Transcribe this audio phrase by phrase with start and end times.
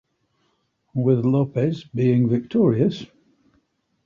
[0.95, 3.05] With Lopes being victorious.